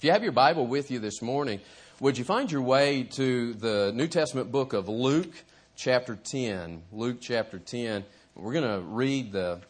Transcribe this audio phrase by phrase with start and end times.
[0.00, 1.60] If you have your Bible with you this morning,
[2.00, 5.34] would you find your way to the New Testament book of Luke,
[5.76, 6.84] chapter 10?
[6.90, 8.06] Luke, chapter 10.
[8.34, 9.60] We're going to read the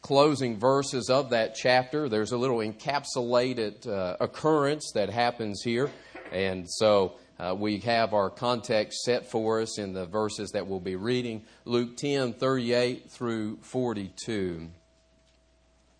[0.00, 2.08] closing verses of that chapter.
[2.08, 5.90] There's a little encapsulated uh, occurrence that happens here.
[6.32, 10.80] And so uh, we have our context set for us in the verses that we'll
[10.80, 14.70] be reading Luke 10 38 through 42.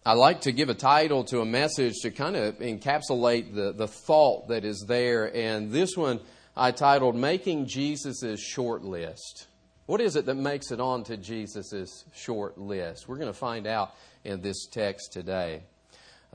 [0.07, 3.89] I like to give a title to a message to kind of encapsulate the, the
[3.89, 5.35] thought that is there.
[5.35, 6.21] And this one
[6.55, 9.47] I titled Making Jesus' Short List.
[9.87, 13.09] What is it that makes it onto Jesus' short list?
[13.09, 15.63] We're going to find out in this text today.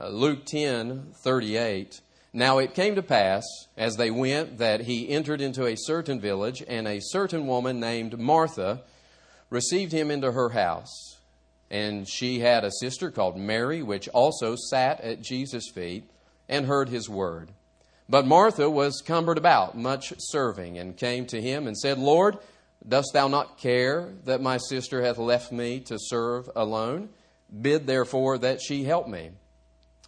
[0.00, 2.00] Uh, Luke 10 38.
[2.32, 3.44] Now it came to pass,
[3.76, 8.18] as they went, that he entered into a certain village, and a certain woman named
[8.18, 8.82] Martha
[9.48, 11.19] received him into her house.
[11.70, 16.10] And she had a sister called Mary, which also sat at Jesus' feet
[16.48, 17.50] and heard his word.
[18.08, 22.38] But Martha was cumbered about, much serving, and came to him and said, Lord,
[22.86, 27.10] dost thou not care that my sister hath left me to serve alone?
[27.60, 29.30] Bid therefore that she help me.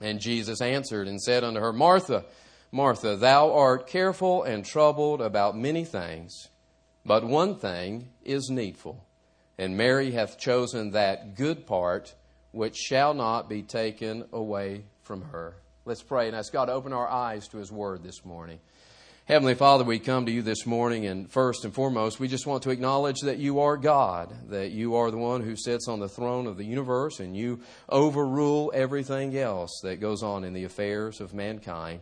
[0.01, 2.25] And Jesus answered and said unto her, Martha,
[2.73, 6.49] Martha, thou art careful and troubled about many things,
[7.05, 9.05] but one thing is needful.
[9.63, 12.17] And Mary hath chosen that good part
[12.51, 15.55] which shall not be taken away from her.
[15.85, 18.59] Let's pray and ask God to open our eyes to His Word this morning.
[19.27, 22.65] Heavenly Father, we come to you this morning, and first and foremost, we just want
[22.65, 26.09] to acknowledge that you are God, that you are the one who sits on the
[26.09, 31.21] throne of the universe, and you overrule everything else that goes on in the affairs
[31.21, 32.01] of mankind.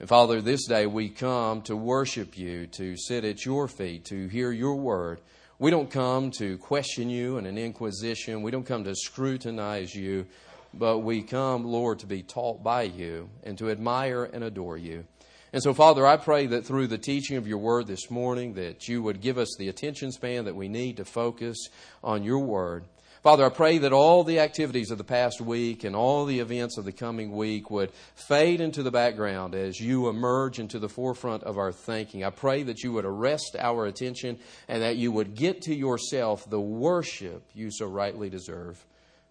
[0.00, 4.28] And Father, this day we come to worship you, to sit at your feet, to
[4.28, 5.20] hear your word.
[5.62, 8.42] We don't come to question you in an inquisition.
[8.42, 10.26] We don't come to scrutinize you,
[10.74, 15.04] but we come, Lord, to be taught by you and to admire and adore you.
[15.52, 18.88] And so, Father, I pray that through the teaching of your word this morning, that
[18.88, 21.68] you would give us the attention span that we need to focus
[22.02, 22.82] on your word.
[23.22, 26.76] Father, I pray that all the activities of the past week and all the events
[26.76, 31.44] of the coming week would fade into the background as you emerge into the forefront
[31.44, 32.24] of our thinking.
[32.24, 36.50] I pray that you would arrest our attention and that you would get to yourself
[36.50, 38.84] the worship you so rightly deserve.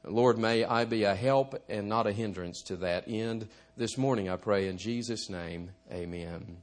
[0.05, 3.49] Lord, may I be a help and not a hindrance to that end.
[3.75, 6.61] This morning, I pray in Jesus' name, amen.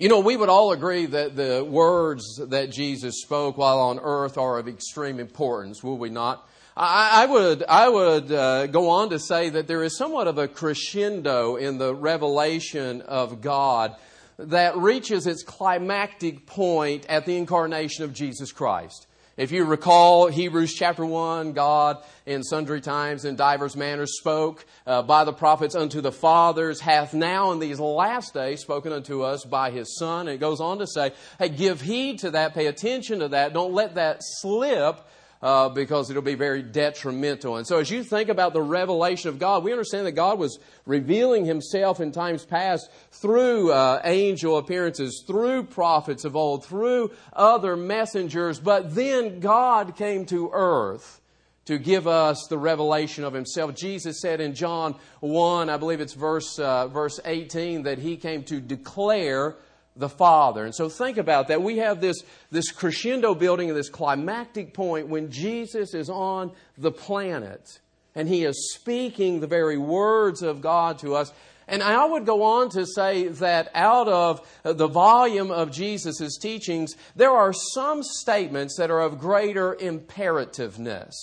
[0.00, 4.38] You know, we would all agree that the words that Jesus spoke while on earth
[4.38, 6.48] are of extreme importance, will we not?
[6.74, 10.38] I, I would, I would uh, go on to say that there is somewhat of
[10.38, 13.94] a crescendo in the revelation of God
[14.38, 19.06] that reaches its climactic point at the incarnation of Jesus Christ.
[19.40, 25.00] If you recall Hebrews chapter 1, God in sundry times in divers manners spoke uh,
[25.00, 29.46] by the prophets unto the fathers, hath now in these last days spoken unto us
[29.46, 30.28] by his Son.
[30.28, 33.54] And it goes on to say, hey, give heed to that, pay attention to that,
[33.54, 35.00] don't let that slip
[35.42, 37.56] uh, because it'll be very detrimental.
[37.56, 40.58] And so, as you think about the revelation of God, we understand that God was
[40.86, 47.76] revealing Himself in times past through uh, angel appearances, through prophets of old, through other
[47.76, 48.60] messengers.
[48.60, 51.20] But then God came to earth
[51.66, 53.76] to give us the revelation of himself.
[53.76, 58.42] Jesus said in John 1, I believe it's verse, uh, verse 18, that he came
[58.44, 59.56] to declare
[59.96, 60.64] the Father.
[60.64, 61.62] And so think about that.
[61.62, 66.92] We have this, this crescendo building and this climactic point when Jesus is on the
[66.92, 67.80] planet
[68.14, 71.32] and he is speaking the very words of God to us.
[71.68, 76.94] And I would go on to say that out of the volume of Jesus' teachings,
[77.14, 81.14] there are some statements that are of greater imperativeness.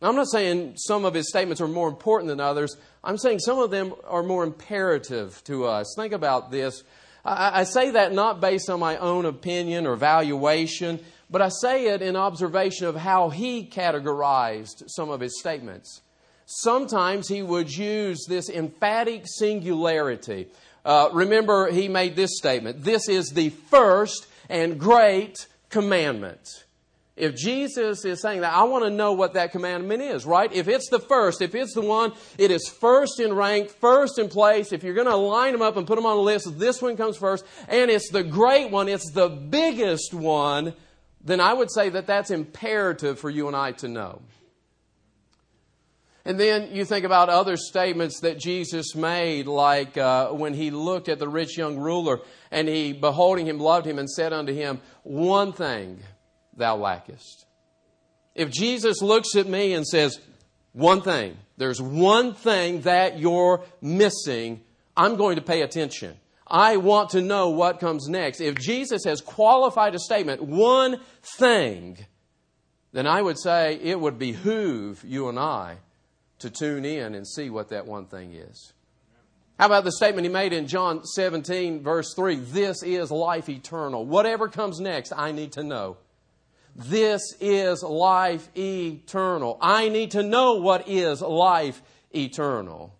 [0.00, 2.76] I'm not saying some of his statements are more important than others.
[3.02, 5.94] I'm saying some of them are more imperative to us.
[5.96, 6.82] Think about this.
[7.24, 11.86] I, I say that not based on my own opinion or valuation, but I say
[11.86, 16.02] it in observation of how he categorized some of his statements.
[16.46, 20.48] Sometimes he would use this emphatic singularity.
[20.84, 26.64] Uh, remember, he made this statement This is the first and great commandment.
[27.16, 30.52] If Jesus is saying that, I want to know what that commandment is, right?
[30.52, 34.28] If it's the first, if it's the one, it is first in rank, first in
[34.28, 34.72] place.
[34.72, 36.96] If you're going to line them up and put them on a list, this one
[36.96, 40.74] comes first, and it's the great one, it's the biggest one,
[41.20, 44.22] then I would say that that's imperative for you and I to know.
[46.24, 51.08] And then you think about other statements that Jesus made, like uh, when he looked
[51.08, 52.20] at the rich young ruler
[52.50, 56.00] and he, beholding him, loved him and said unto him, One thing
[56.56, 57.46] thou lackest.
[58.34, 60.18] If Jesus looks at me and says,
[60.72, 64.60] one thing, there's one thing that you're missing,
[64.96, 66.16] I'm going to pay attention.
[66.46, 68.40] I want to know what comes next.
[68.40, 71.98] If Jesus has qualified a statement, one thing,
[72.92, 75.78] then I would say it would behoove you and I
[76.40, 78.72] to tune in and see what that one thing is.
[79.58, 82.36] How about the statement he made in John 17, verse 3?
[82.36, 84.04] This is life eternal.
[84.04, 85.96] Whatever comes next, I need to know.
[86.76, 89.58] This is life eternal.
[89.60, 91.80] I need to know what is life
[92.14, 92.94] eternal.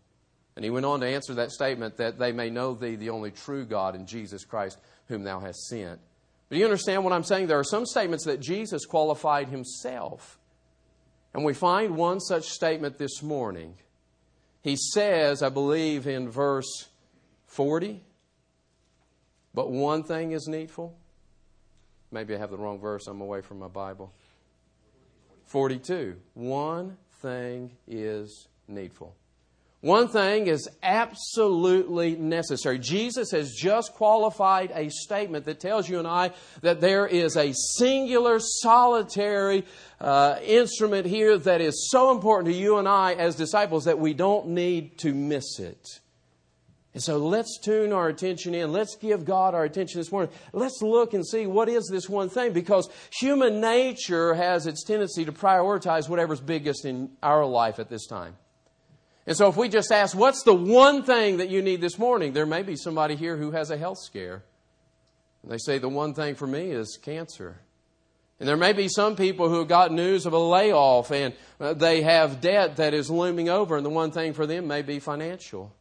[0.57, 3.33] And he went on to answer that statement that they may know thee, the only
[3.33, 4.79] true God, and Jesus Christ,
[5.09, 5.99] whom thou hast sent.
[6.49, 7.49] But you understand what I'm saying?
[7.49, 10.39] There are some statements that Jesus qualified himself.
[11.33, 13.75] And we find one such statement this morning.
[14.63, 16.89] He says, I believe in verse
[17.47, 18.03] 40,
[19.53, 20.97] but one thing is needful.
[22.15, 24.13] Maybe I have the wrong verse, I'm away from my Bible.
[25.47, 26.15] 42.
[26.35, 29.17] One thing is needful.
[29.81, 32.79] One thing is absolutely necessary.
[32.79, 36.31] Jesus has just qualified a statement that tells you and I
[36.63, 39.65] that there is a singular, solitary
[40.01, 44.15] uh, instrument here that is so important to you and I as disciples that we
[44.15, 45.85] don't need to miss it.
[46.95, 48.73] And so let's tune our attention in.
[48.73, 50.33] Let's give God our attention this morning.
[50.53, 55.25] Let's look and see what is this one thing because human nature has its tendency
[55.25, 58.37] to prioritize whatever's biggest in our life at this time.
[59.27, 62.33] And so if we just ask, what's the one thing that you need this morning?
[62.33, 64.45] There may be somebody here who has a health scare.
[65.43, 67.59] And they say, the one thing for me is cancer.
[68.39, 71.75] And there may be some people who have got news of a layoff and uh,
[71.75, 74.99] they have debt that is looming over, and the one thing for them may be
[74.99, 75.75] financial.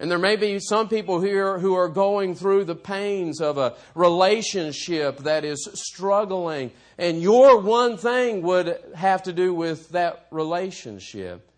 [0.00, 3.74] And there may be some people here who are going through the pains of a
[3.96, 11.50] relationship that is struggling, and your one thing would have to do with that relationship.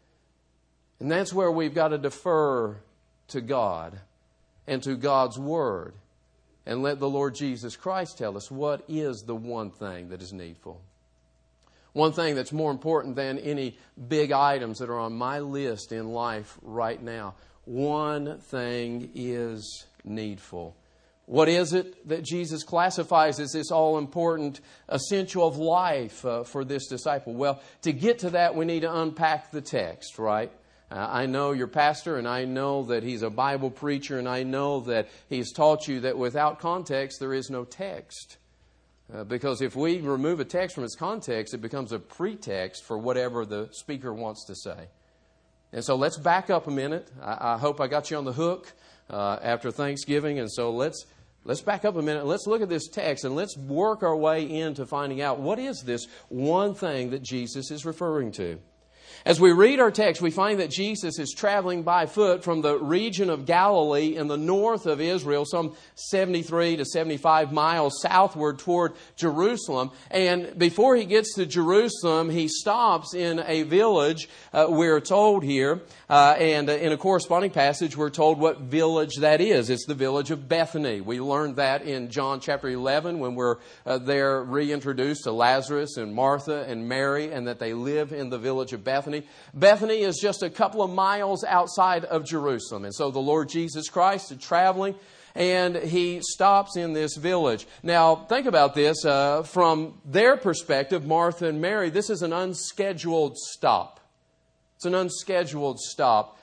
[1.00, 2.76] And that's where we've got to defer
[3.28, 3.98] to God
[4.66, 5.94] and to God's Word
[6.66, 10.32] and let the Lord Jesus Christ tell us what is the one thing that is
[10.32, 10.80] needful.
[11.92, 13.76] One thing that's more important than any
[14.08, 17.34] big items that are on my list in life right now.
[17.64, 20.76] One thing is needful.
[21.26, 26.64] What is it that Jesus classifies as this all important essential of life uh, for
[26.64, 27.34] this disciple?
[27.34, 30.50] Well, to get to that, we need to unpack the text, right?
[30.90, 34.42] Uh, I know your pastor, and I know that he's a Bible preacher, and I
[34.42, 38.38] know that he's taught you that without context, there is no text.
[39.14, 42.98] Uh, because if we remove a text from its context, it becomes a pretext for
[42.98, 44.88] whatever the speaker wants to say.
[45.72, 47.10] And so let's back up a minute.
[47.22, 48.72] I, I hope I got you on the hook
[49.08, 51.06] uh, after Thanksgiving, and so let's
[51.44, 52.26] let's back up a minute.
[52.26, 55.82] Let's look at this text and let's work our way into finding out what is
[55.82, 58.58] this one thing that Jesus is referring to.
[59.26, 62.78] As we read our text, we find that Jesus is traveling by foot from the
[62.78, 68.94] region of Galilee in the north of Israel, some 73 to 75 miles southward toward
[69.16, 69.90] Jerusalem.
[70.10, 75.82] And before he gets to Jerusalem, he stops in a village, uh, we're told here,
[76.08, 79.68] uh, and uh, in a corresponding passage, we're told what village that is.
[79.68, 81.02] It's the village of Bethany.
[81.02, 86.14] We learned that in John chapter 11 when we're uh, there reintroduced to Lazarus and
[86.14, 89.09] Martha and Mary, and that they live in the village of Bethany.
[89.10, 89.26] Bethany.
[89.54, 92.84] Bethany is just a couple of miles outside of Jerusalem.
[92.84, 94.94] And so the Lord Jesus Christ is traveling
[95.34, 97.66] and he stops in this village.
[97.82, 99.04] Now, think about this.
[99.04, 104.00] Uh, from their perspective, Martha and Mary, this is an unscheduled stop.
[104.76, 106.38] It's an unscheduled stop.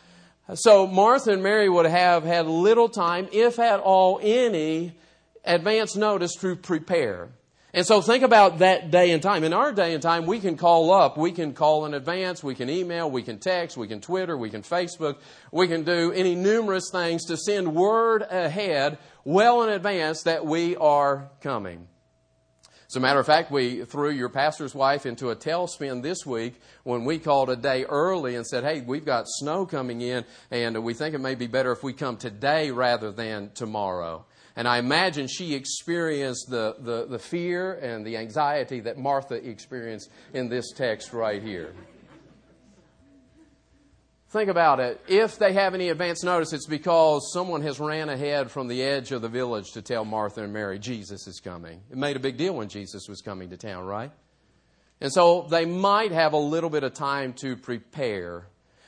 [0.53, 4.97] So, Martha and Mary would have had little time, if at all any,
[5.43, 7.29] advance notice to prepare.
[7.77, 9.43] And so think about that day and time.
[9.43, 12.55] In our day and time, we can call up, we can call in advance, we
[12.55, 15.17] can email, we can text, we can Twitter, we can Facebook,
[15.51, 20.75] we can do any numerous things to send word ahead well in advance that we
[20.77, 21.87] are coming.
[22.87, 26.59] As a matter of fact, we threw your pastor's wife into a tailspin this week
[26.81, 30.83] when we called a day early and said, Hey, we've got snow coming in, and
[30.83, 34.25] we think it may be better if we come today rather than tomorrow.
[34.57, 40.09] And I imagine she experienced the, the, the fear and the anxiety that Martha experienced
[40.33, 41.75] in this text right here.
[44.29, 44.99] Think about it.
[45.07, 49.11] If they have any advance notice, it's because someone has ran ahead from the edge
[49.11, 51.79] of the village to tell Martha and Mary Jesus is coming.
[51.91, 54.11] It made a big deal when Jesus was coming to town, right?
[54.99, 58.47] And so they might have a little bit of time to prepare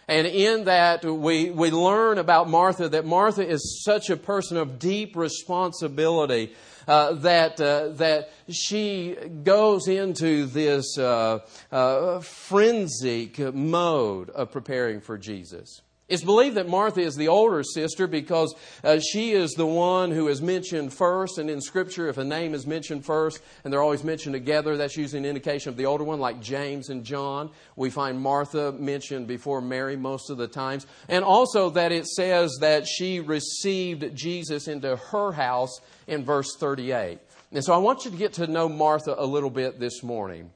[0.09, 4.79] and in that, we, we learn about Martha that Martha is such a person of
[4.79, 6.51] deep responsibility
[6.87, 11.39] uh, that, uh, that she goes into this uh,
[11.71, 15.81] uh frenzic mode of preparing for Jesus.
[16.09, 20.27] It's believed that Martha is the older sister because uh, she is the one who
[20.27, 21.37] is mentioned first.
[21.37, 24.97] And in Scripture, if a name is mentioned first and they're always mentioned together, that's
[24.97, 27.51] usually an indication of the older one, like James and John.
[27.75, 30.87] We find Martha mentioned before Mary most of the times.
[31.07, 37.19] And also that it says that she received Jesus into her house in verse 38.
[37.51, 40.49] And so I want you to get to know Martha a little bit this morning.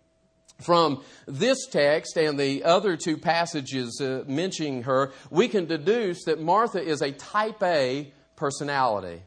[0.61, 6.39] From this text and the other two passages uh, mentioning her, we can deduce that
[6.39, 9.21] Martha is a type A personality.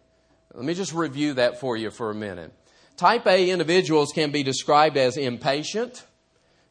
[0.55, 2.53] Let me just review that for you for a minute.
[2.97, 6.07] Type A individuals can be described as impatient,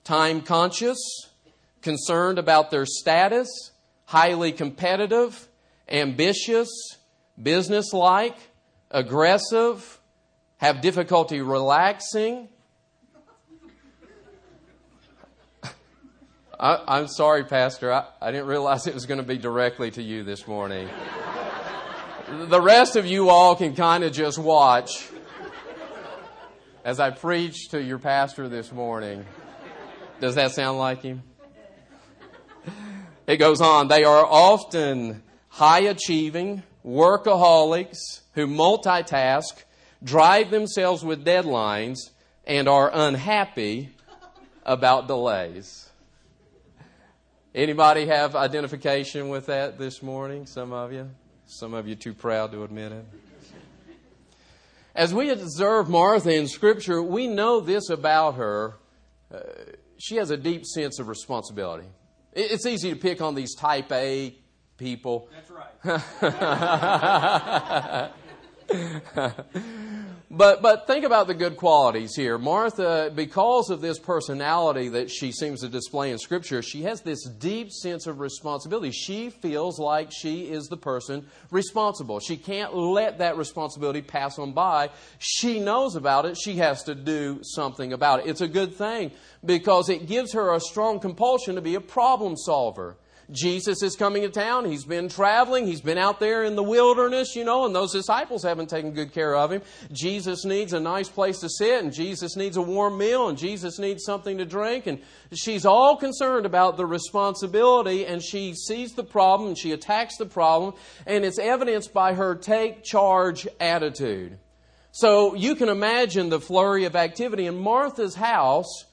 [0.03, 0.97] time conscious,
[1.81, 3.47] concerned about their status,
[4.05, 5.47] highly competitive,
[5.87, 6.69] ambitious,
[7.41, 8.37] businesslike,
[8.89, 9.99] aggressive,
[10.57, 12.47] have difficulty relaxing,
[16.59, 17.91] I, am sorry, Pastor.
[17.91, 20.87] I, I didn't realize it was going to be directly to you this morning.
[22.47, 25.09] the rest of you all can kind of just watch
[26.83, 29.25] as I preach to your pastor this morning.
[30.21, 31.23] Does that sound like him?
[33.27, 33.87] It goes on.
[33.87, 39.63] They are often high achieving workaholics who multitask,
[40.03, 41.97] drive themselves with deadlines,
[42.45, 43.89] and are unhappy
[44.63, 45.89] about delays.
[47.55, 50.45] Anybody have identification with that this morning?
[50.45, 51.09] Some of you?
[51.45, 53.05] Some of you too proud to admit it.
[54.93, 58.73] As we observe Martha in Scripture, we know this about her.
[59.33, 59.39] Uh,
[59.97, 61.87] she has a deep sense of responsibility.
[62.33, 64.35] It's easy to pick on these type A
[64.75, 65.29] people.
[65.31, 65.71] That's right.
[70.37, 72.37] But, but think about the good qualities here.
[72.37, 77.23] Martha, because of this personality that she seems to display in Scripture, she has this
[77.23, 78.91] deep sense of responsibility.
[78.91, 82.19] She feels like she is the person responsible.
[82.19, 84.89] She can't let that responsibility pass on by.
[85.19, 86.35] She knows about it.
[86.37, 88.27] She has to do something about it.
[88.27, 89.11] It's a good thing
[89.45, 92.97] because it gives her a strong compulsion to be a problem solver.
[93.31, 94.65] Jesus is coming to town.
[94.65, 95.65] He's been traveling.
[95.65, 99.13] He's been out there in the wilderness, you know, and those disciples haven't taken good
[99.13, 99.61] care of him.
[99.91, 103.79] Jesus needs a nice place to sit, and Jesus needs a warm meal, and Jesus
[103.79, 104.87] needs something to drink.
[104.87, 104.99] And
[105.33, 110.25] she's all concerned about the responsibility, and she sees the problem, and she attacks the
[110.25, 110.73] problem,
[111.05, 114.37] and it's evidenced by her take charge attitude.
[114.91, 118.85] So you can imagine the flurry of activity in Martha's house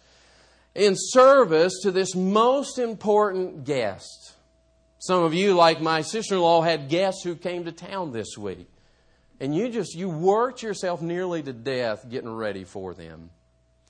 [0.75, 4.35] in service to this most important guest.
[4.99, 8.39] Some of you, like my sister in law, had guests who came to town this
[8.39, 8.69] week.
[9.41, 13.31] And you just, you worked yourself nearly to death getting ready for them.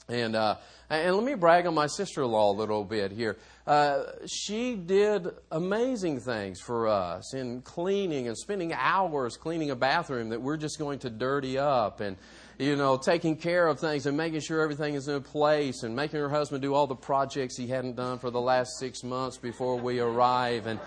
[0.08, 0.56] And, uh,
[0.90, 3.36] and let me brag on my sister in law a little bit here.
[3.66, 10.30] Uh, she did amazing things for us in cleaning and spending hours cleaning a bathroom
[10.30, 12.16] that we're just going to dirty up and
[12.62, 16.20] you know, taking care of things and making sure everything is in place and making
[16.20, 19.76] her husband do all the projects he hadn't done for the last six months before
[19.76, 20.68] we arrive.
[20.68, 20.78] And,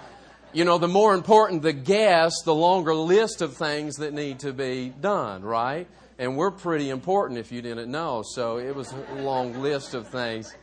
[0.53, 4.53] you know, the more important the guest, the longer list of things that need to
[4.53, 5.85] be done, right?
[6.17, 8.23] And we're pretty important if you didn't know.
[8.25, 10.55] So it was a long list of things.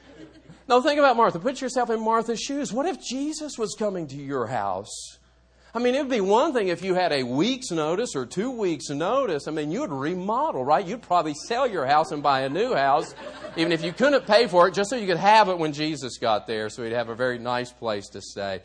[0.66, 1.38] No, think about Martha.
[1.38, 2.73] Put yourself in Martha's shoes.
[2.73, 5.19] What if Jesus was coming to your house?
[5.75, 8.50] I mean, it would be one thing if you had a week's notice or two
[8.50, 9.49] weeks' notice.
[9.49, 10.87] I mean, you would remodel, right?
[10.87, 13.14] You'd probably sell your house and buy a new house,
[13.57, 16.19] even if you couldn't pay for it, just so you could have it when Jesus
[16.19, 18.61] got there, so he'd have a very nice place to stay.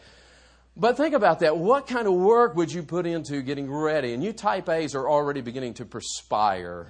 [0.76, 1.58] But think about that.
[1.58, 4.14] What kind of work would you put into getting ready?
[4.14, 6.88] And you type A's are already beginning to perspire.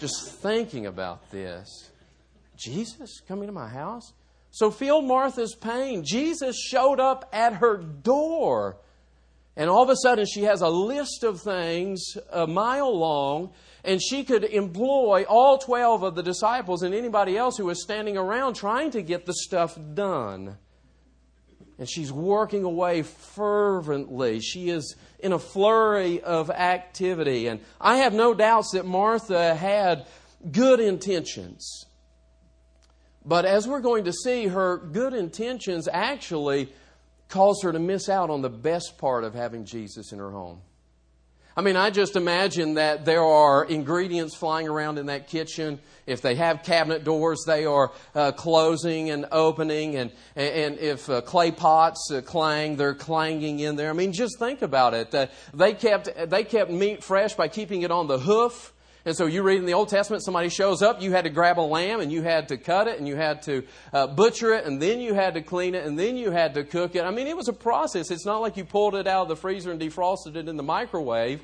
[0.00, 1.90] Just thinking about this.
[2.56, 4.14] Jesus coming to my house?
[4.50, 6.02] So feel Martha's pain.
[6.02, 8.78] Jesus showed up at her door.
[9.56, 13.52] And all of a sudden, she has a list of things a mile long,
[13.84, 18.16] and she could employ all 12 of the disciples and anybody else who was standing
[18.16, 20.56] around trying to get the stuff done.
[21.78, 24.40] And she's working away fervently.
[24.40, 27.48] She is in a flurry of activity.
[27.48, 30.06] And I have no doubts that Martha had
[30.50, 31.86] good intentions.
[33.24, 36.72] But as we're going to see, her good intentions actually
[37.32, 40.60] cause her to miss out on the best part of having Jesus in her home.
[41.56, 45.80] I mean, I just imagine that there are ingredients flying around in that kitchen.
[46.06, 49.96] If they have cabinet doors, they are uh, closing and opening.
[49.96, 53.90] And, and if uh, clay pots uh, clang, they're clanging in there.
[53.90, 55.14] I mean, just think about it.
[55.52, 58.72] they, kept, they kept meat fresh by keeping it on the hoof
[59.04, 61.58] And so you read in the Old Testament, somebody shows up, you had to grab
[61.58, 64.64] a lamb and you had to cut it and you had to uh, butcher it
[64.64, 67.04] and then you had to clean it and then you had to cook it.
[67.04, 68.10] I mean, it was a process.
[68.10, 70.62] It's not like you pulled it out of the freezer and defrosted it in the
[70.62, 71.42] microwave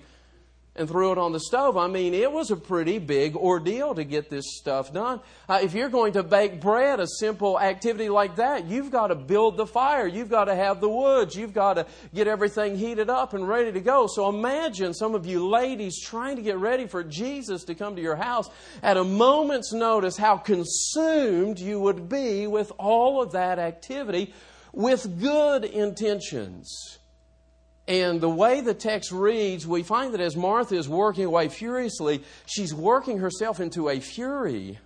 [0.79, 1.77] and threw it on the stove.
[1.77, 5.21] I mean, it was a pretty big ordeal to get this stuff done.
[5.49, 9.15] Uh, if you're going to bake bread, a simple activity like that, you've got to
[9.15, 10.07] build the fire.
[10.07, 11.37] You've got to have the woods.
[11.37, 14.07] You've got to get everything heated up and ready to go.
[14.07, 18.03] So imagine some of you ladies trying to get ready for Jesus to come to
[18.03, 18.49] your house
[18.83, 24.33] at a moment's notice how consumed you would be with all of that activity
[24.73, 26.98] with good intentions.
[27.89, 32.23] And the way the text reads, we find that as Martha is working away furiously,
[32.45, 34.79] she's working herself into a fury.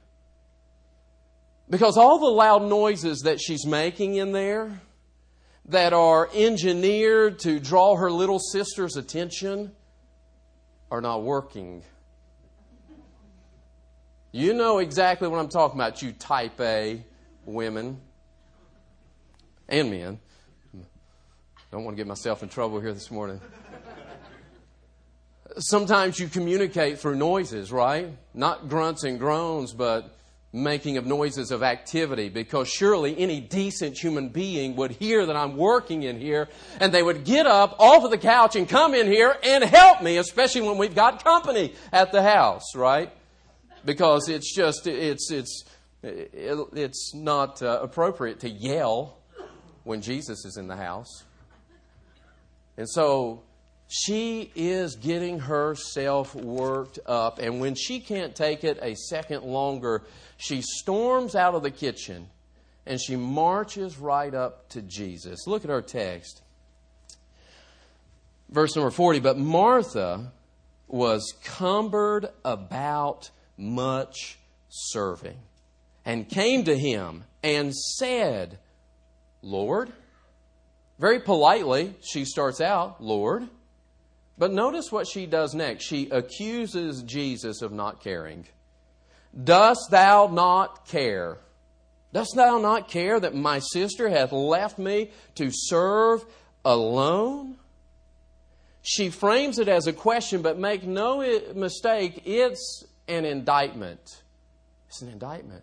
[1.68, 4.80] Because all the loud noises that she's making in there,
[5.66, 9.72] that are engineered to draw her little sister's attention,
[10.88, 11.82] are not working.
[14.30, 17.04] You know exactly what I'm talking about, you type A
[17.46, 18.00] women
[19.68, 20.20] and men.
[21.72, 23.40] Don't want to get myself in trouble here this morning.
[25.56, 28.10] Sometimes you communicate through noises, right?
[28.34, 30.14] Not grunts and groans, but
[30.52, 35.56] making of noises of activity because surely any decent human being would hear that I'm
[35.56, 39.06] working in here and they would get up off of the couch and come in
[39.06, 43.10] here and help me, especially when we've got company at the house, right?
[43.82, 45.64] Because it's just, it's, it's,
[46.02, 49.16] it's not uh, appropriate to yell
[49.84, 51.24] when Jesus is in the house.
[52.76, 53.42] And so
[53.88, 57.38] she is getting herself worked up.
[57.38, 60.02] And when she can't take it a second longer,
[60.38, 62.28] she storms out of the kitchen
[62.86, 65.46] and she marches right up to Jesus.
[65.46, 66.42] Look at our text.
[68.48, 70.32] Verse number 40 But Martha
[70.88, 74.38] was cumbered about much
[74.68, 75.38] serving
[76.04, 78.58] and came to him and said,
[79.42, 79.92] Lord,
[80.98, 83.48] very politely, she starts out, Lord.
[84.38, 85.84] But notice what she does next.
[85.84, 88.46] She accuses Jesus of not caring.
[89.44, 91.38] Dost thou not care?
[92.12, 96.24] Dost thou not care that my sister hath left me to serve
[96.64, 97.56] alone?
[98.82, 101.20] She frames it as a question, but make no
[101.54, 104.22] mistake, it's an indictment.
[104.88, 105.62] It's an indictment.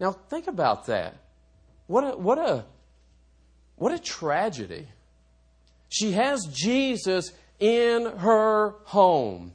[0.00, 1.14] Now, think about that.
[1.86, 2.64] What a, what a
[3.76, 4.88] what a tragedy.
[5.88, 9.52] She has Jesus in her home.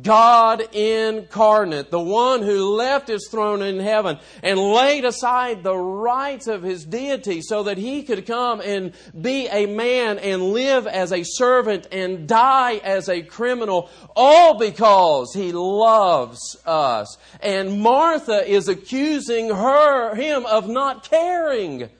[0.00, 6.46] God incarnate, the one who left his throne in heaven and laid aside the rights
[6.46, 11.12] of his deity so that he could come and be a man and live as
[11.12, 17.18] a servant and die as a criminal, all because he loves us.
[17.40, 21.90] And Martha is accusing her, him of not caring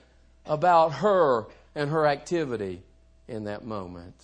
[0.45, 2.81] about her and her activity
[3.27, 4.15] in that moment.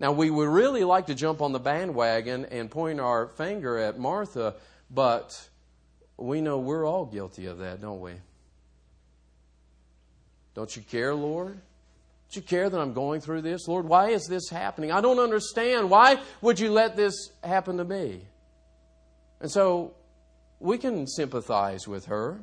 [0.00, 3.98] Now, we would really like to jump on the bandwagon and point our finger at
[3.98, 4.54] Martha,
[4.90, 5.48] but
[6.16, 8.14] we know we're all guilty of that, don't we?
[10.54, 11.58] Don't you care, Lord?
[12.32, 13.68] Don't you care that I'm going through this?
[13.68, 14.90] Lord, why is this happening?
[14.90, 15.88] I don't understand.
[15.88, 18.22] Why would you let this happen to me?
[19.40, 19.94] And so
[20.58, 22.40] we can sympathize with her.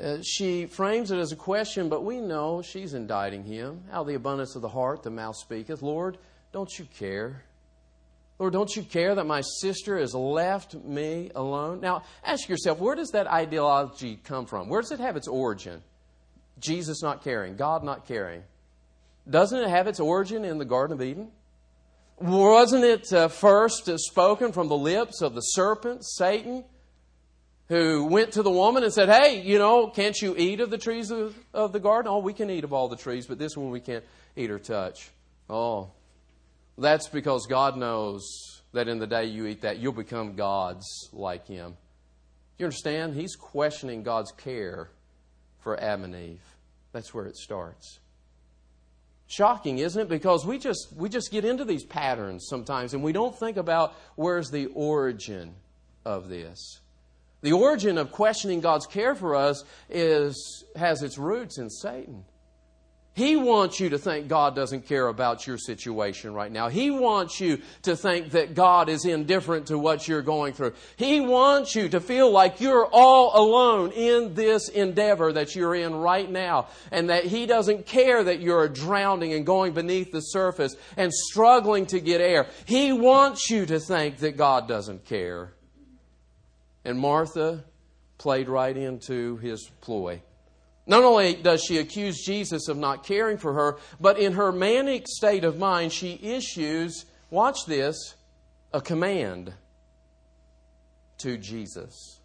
[0.00, 3.82] Uh, she frames it as a question, but we know she's indicting him.
[3.90, 5.80] Out of the abundance of the heart, the mouth speaketh.
[5.80, 6.18] Lord,
[6.52, 7.44] don't you care?
[8.38, 11.80] Lord, don't you care that my sister has left me alone?
[11.80, 14.68] Now, ask yourself, where does that ideology come from?
[14.68, 15.82] Where does it have its origin?
[16.58, 18.42] Jesus not caring, God not caring.
[19.28, 21.28] Doesn't it have its origin in the Garden of Eden?
[22.18, 26.64] Wasn't it uh, first uh, spoken from the lips of the serpent, Satan?
[27.68, 30.78] Who went to the woman and said, Hey, you know, can't you eat of the
[30.78, 32.10] trees of, of the garden?
[32.12, 34.04] Oh, we can eat of all the trees, but this one we can't
[34.36, 35.10] eat or touch.
[35.50, 35.90] Oh,
[36.78, 41.48] that's because God knows that in the day you eat that, you'll become gods like
[41.48, 41.76] Him.
[42.58, 43.14] You understand?
[43.14, 44.90] He's questioning God's care
[45.60, 46.42] for Adam and Eve.
[46.92, 47.98] That's where it starts.
[49.26, 50.08] Shocking, isn't it?
[50.08, 53.94] Because we just we just get into these patterns sometimes and we don't think about
[54.14, 55.54] where's the origin
[56.04, 56.80] of this.
[57.42, 62.24] The origin of questioning God's care for us is, has its roots in Satan.
[63.16, 66.68] He wants you to think God doesn't care about your situation right now.
[66.68, 70.74] He wants you to think that God is indifferent to what you're going through.
[70.96, 75.94] He wants you to feel like you're all alone in this endeavor that you're in
[75.94, 80.76] right now and that He doesn't care that you're drowning and going beneath the surface
[80.98, 82.46] and struggling to get air.
[82.66, 85.55] He wants you to think that God doesn't care.
[86.86, 87.64] And Martha
[88.16, 90.22] played right into His ploy.
[90.86, 95.08] Not only does she accuse Jesus of not caring for her, but in her manic
[95.08, 98.14] state of mind, she issues, watch this,
[98.72, 99.52] a command
[101.18, 102.20] to Jesus.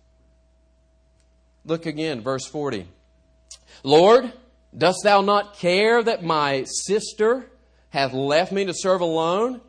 [1.65, 2.87] Look again, verse 40.
[3.83, 4.31] Lord,
[4.77, 7.49] dost thou not care that my sister
[7.89, 9.59] hath left me to serve alone?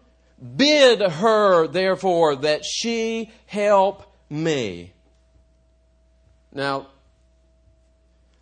[0.57, 4.95] Bid her, therefore, that she help me.
[6.53, 6.88] Now,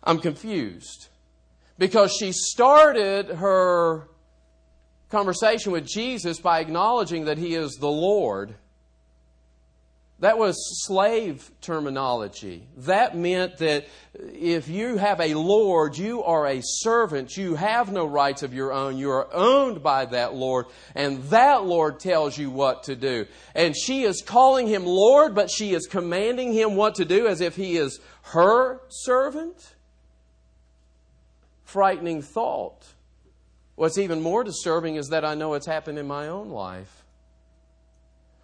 [0.03, 1.09] I'm confused
[1.77, 4.07] because she started her
[5.09, 8.55] conversation with Jesus by acknowledging that he is the Lord.
[10.21, 12.67] That was slave terminology.
[12.77, 17.35] That meant that if you have a Lord, you are a servant.
[17.35, 18.97] You have no rights of your own.
[18.97, 23.25] You are owned by that Lord, and that Lord tells you what to do.
[23.55, 27.41] And she is calling him Lord, but she is commanding him what to do as
[27.41, 29.73] if he is her servant
[31.63, 32.85] frightening thought.
[33.73, 37.00] What's even more disturbing is that I know it's happened in my own life.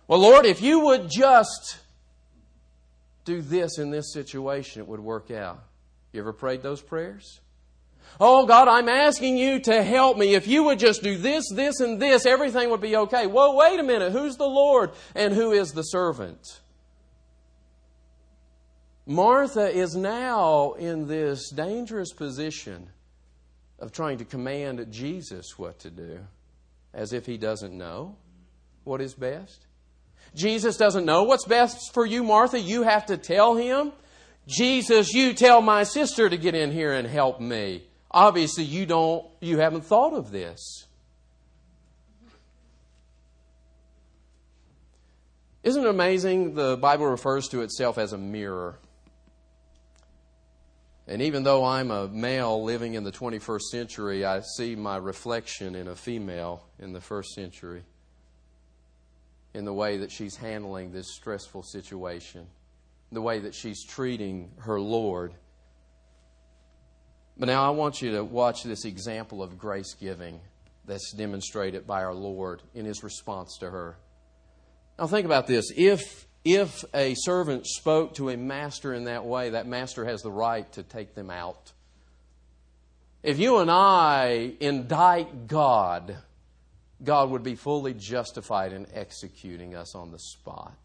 [0.07, 1.79] Well, Lord, if you would just
[3.25, 5.63] do this in this situation, it would work out.
[6.13, 7.41] You ever prayed those prayers?
[8.19, 10.33] Oh, God, I'm asking you to help me.
[10.33, 13.27] If you would just do this, this, and this, everything would be okay.
[13.27, 14.13] Whoa, wait a minute.
[14.13, 16.61] Who's the Lord and who is the servant?
[19.05, 22.89] Martha is now in this dangerous position
[23.79, 26.19] of trying to command Jesus what to do
[26.93, 28.15] as if he doesn't know
[28.83, 29.66] what is best.
[30.37, 32.59] Jesus doesn't know what's best for you, Martha.
[32.59, 33.91] You have to tell him.
[34.47, 37.83] Jesus, you tell my sister to get in here and help me.
[38.11, 40.85] Obviously, you don't, you haven't thought of this.
[45.63, 46.53] Isn't it amazing?
[46.53, 48.77] The Bible refers to itself as a mirror.
[51.07, 55.73] And even though I'm a male living in the 21st century, I see my reflection
[55.73, 57.83] in a female in the first century
[59.57, 62.45] in the way that she's handling this stressful situation,
[63.11, 65.33] the way that she's treating her Lord.
[67.37, 70.39] But now I want you to watch this example of grace giving
[70.85, 73.97] that's demonstrated by our Lord in his response to her.
[74.99, 75.71] Now, think about this.
[75.75, 80.31] If if a servant spoke to a master in that way, that master has the
[80.31, 81.73] right to take them out.
[83.23, 86.15] If you and I indict God,
[87.03, 90.77] God would be fully justified in executing us on the spot.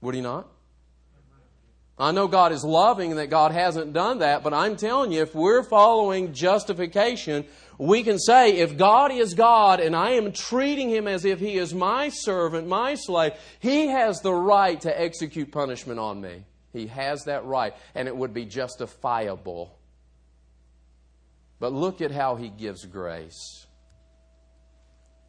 [0.00, 0.48] Would he not?
[1.96, 5.22] I know God is loving and that God hasn't done that, but I'm telling you,
[5.22, 7.44] if we're following justification,
[7.78, 11.56] we can say, if God is God and I am treating him as if he
[11.56, 16.44] is my servant, my slave, he has the right to execute punishment on me.
[16.72, 19.78] He has that right, and it would be justifiable.
[21.60, 23.63] But look at how he gives grace.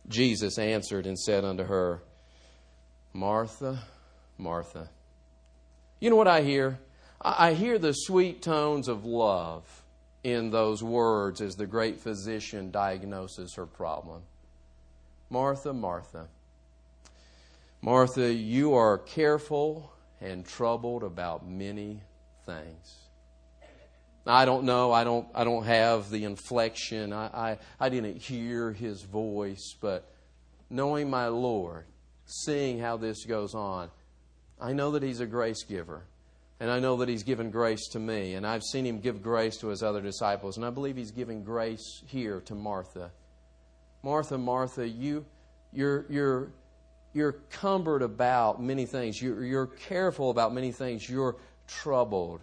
[0.07, 2.01] Jesus answered and said unto her,
[3.13, 3.83] Martha,
[4.37, 4.89] Martha.
[5.99, 6.79] You know what I hear?
[7.21, 9.83] I hear the sweet tones of love
[10.23, 14.21] in those words as the great physician diagnoses her problem.
[15.29, 16.27] Martha, Martha.
[17.81, 19.91] Martha, you are careful
[20.21, 22.01] and troubled about many
[22.45, 23.04] things.
[24.27, 24.91] I don't know.
[24.91, 25.27] I don't.
[25.35, 27.13] I don't have the inflection.
[27.13, 30.11] I, I, I didn't hear his voice, but
[30.69, 31.85] knowing my Lord,
[32.25, 33.89] seeing how this goes on,
[34.59, 36.03] I know that he's a grace giver.
[36.59, 38.35] And I know that He's given grace to me.
[38.35, 40.57] And I've seen Him give grace to His other disciples.
[40.57, 43.11] And I believe He's giving grace here to Martha.
[44.03, 45.25] Martha, Martha, you,
[45.73, 46.51] you're, you're,
[47.13, 49.21] you're cumbered about many things.
[49.21, 51.09] You're, you're careful about many things.
[51.09, 51.35] You're
[51.67, 52.41] troubled.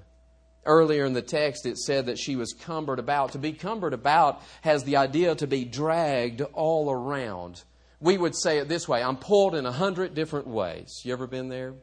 [0.64, 3.32] Earlier in the text, it said that she was cumbered about.
[3.32, 7.62] To be cumbered about has the idea to be dragged all around.
[8.00, 11.02] We would say it this way I'm pulled in a hundred different ways.
[11.04, 11.74] You ever been there?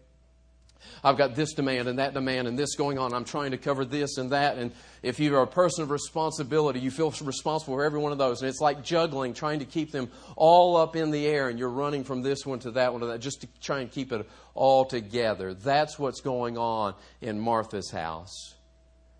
[1.03, 3.13] I've got this demand and that demand and this going on.
[3.13, 4.57] I'm trying to cover this and that.
[4.57, 8.41] And if you're a person of responsibility, you feel responsible for every one of those.
[8.41, 11.49] And it's like juggling, trying to keep them all up in the air.
[11.49, 13.91] And you're running from this one to that one to that just to try and
[13.91, 15.53] keep it all together.
[15.53, 18.55] That's what's going on in Martha's house.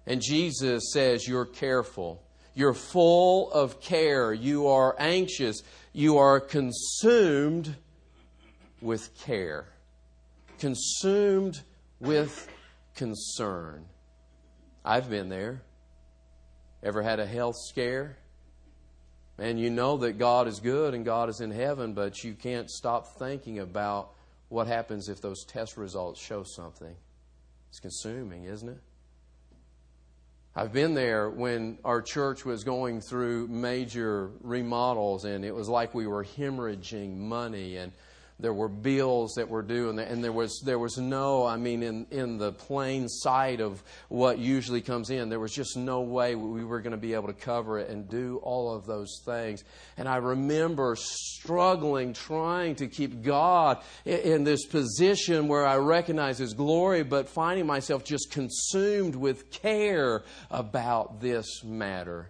[0.10, 2.24] And Jesus says, You're careful.
[2.56, 4.34] You're full of care.
[4.34, 5.62] You are anxious.
[5.94, 7.76] You are consumed
[8.82, 9.68] with care,
[10.58, 11.62] consumed
[12.00, 12.50] with
[12.96, 13.86] concern.
[14.84, 15.62] I've been there.
[16.82, 18.18] Ever had a health scare?
[19.38, 22.70] And you know that God is good and God is in heaven, but you can't
[22.70, 24.12] stop thinking about
[24.48, 26.96] what happens if those test results show something.
[27.70, 28.80] It's consuming, isn't it?
[30.56, 35.94] I've been there when our church was going through major remodels, and it was like
[35.94, 37.92] we were hemorrhaging money and
[38.42, 41.84] there were bills that were due, and, and there was there was no, I mean,
[41.84, 46.36] in in the plain sight of what usually comes in, there was just no way
[46.36, 49.64] we were going to be able to cover it and do all of those things.
[49.98, 56.38] And I remember struggling, trying to keep God in, in this position where I recognize
[56.38, 62.30] His glory, but finding myself just consumed with care about this matter.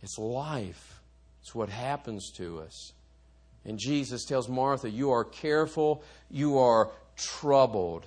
[0.00, 1.00] It's life.
[1.40, 2.93] It's what happens to us.
[3.64, 8.06] And Jesus tells Martha, You are careful, you are troubled.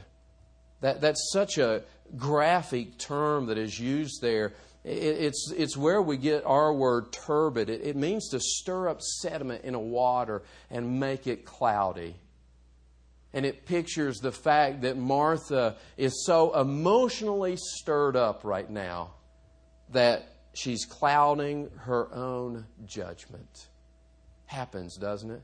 [0.81, 1.83] That, that's such a
[2.15, 4.53] graphic term that is used there.
[4.83, 7.69] It, it's, it's where we get our word turbid.
[7.69, 12.15] It, it means to stir up sediment in a water and make it cloudy.
[13.33, 19.11] And it pictures the fact that Martha is so emotionally stirred up right now
[19.91, 23.67] that she's clouding her own judgment.
[24.47, 25.41] Happens, doesn't it?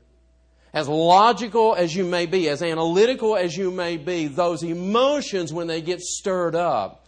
[0.72, 5.68] As logical as you may be, as analytical as you may be, those emotions, when
[5.68, 7.06] they get stirred up,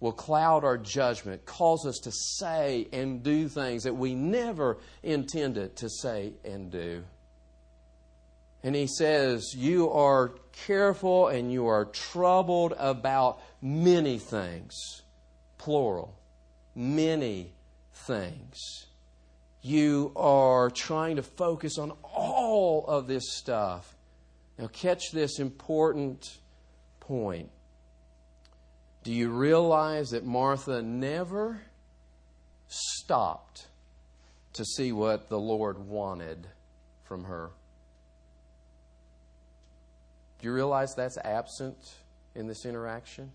[0.00, 5.76] will cloud our judgment, cause us to say and do things that we never intended
[5.76, 7.04] to say and do.
[8.64, 10.32] And he says, You are
[10.66, 15.02] careful and you are troubled about many things.
[15.58, 16.18] Plural.
[16.74, 17.52] Many
[17.92, 18.86] things
[19.64, 23.96] you are trying to focus on all of this stuff.
[24.58, 26.38] Now, catch this important
[27.00, 27.48] point.
[29.04, 31.62] Do you realize that Martha never
[32.68, 33.68] stopped
[34.52, 36.46] to see what the Lord wanted
[37.04, 37.48] from her?
[40.40, 41.78] Do you realize that's absent
[42.34, 43.32] in this interaction?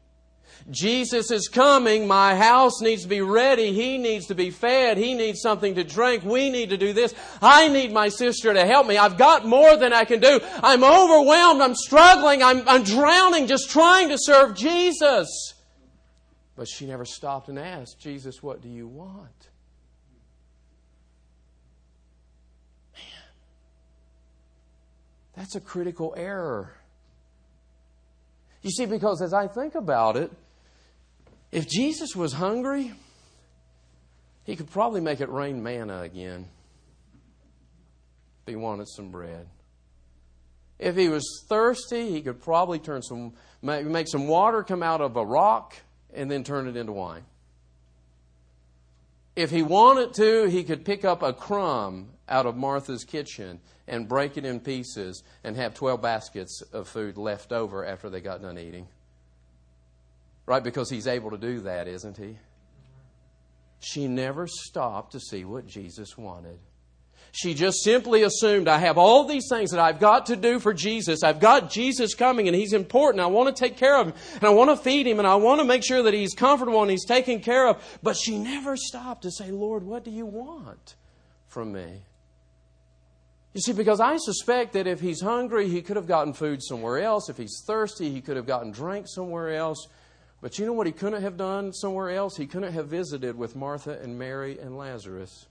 [0.69, 2.07] Jesus is coming.
[2.07, 3.73] My house needs to be ready.
[3.73, 4.97] He needs to be fed.
[4.97, 6.23] He needs something to drink.
[6.23, 7.13] We need to do this.
[7.41, 8.97] I need my sister to help me.
[8.97, 10.39] I've got more than I can do.
[10.61, 11.61] I'm overwhelmed.
[11.61, 12.43] I'm struggling.
[12.43, 15.53] I'm, I'm drowning just trying to serve Jesus.
[16.55, 19.49] But she never stopped and asked, Jesus, what do you want?
[22.93, 23.03] Man,
[25.35, 26.78] that's a critical error.
[28.61, 30.31] You see, because as I think about it,
[31.51, 32.93] if Jesus was hungry,
[34.43, 36.47] he could probably make it rain manna again
[38.41, 39.47] if he wanted some bread.
[40.77, 45.17] If he was thirsty, he could probably turn some make some water come out of
[45.17, 45.75] a rock
[46.13, 47.23] and then turn it into wine.
[49.39, 54.05] If he wanted to, he could pick up a crumb out of Martha's kitchen and
[54.05, 58.41] break it in pieces and have 12 baskets of food left over after they got
[58.41, 58.89] done eating.
[60.45, 60.61] Right?
[60.61, 62.37] Because he's able to do that, isn't he?
[63.79, 66.59] She never stopped to see what Jesus wanted.
[67.31, 70.73] She just simply assumed, I have all these things that I've got to do for
[70.73, 71.23] Jesus.
[71.23, 73.21] I've got Jesus coming and He's important.
[73.21, 75.35] I want to take care of Him and I want to feed Him and I
[75.35, 77.99] want to make sure that He's comfortable and He's taken care of.
[78.01, 80.95] But she never stopped to say, Lord, what do you want
[81.47, 82.01] from me?
[83.53, 86.99] You see, because I suspect that if he's hungry, he could have gotten food somewhere
[86.99, 87.29] else.
[87.29, 89.87] If he's thirsty, he could have gotten drink somewhere else.
[90.41, 92.37] But you know what he couldn't have done somewhere else?
[92.37, 95.47] He couldn't have visited with Martha and Mary and Lazarus.